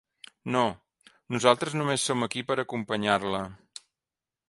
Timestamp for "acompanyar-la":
2.65-3.47